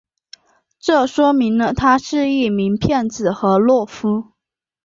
[0.79, 4.31] 这说明了他是一名骗子和懦夫。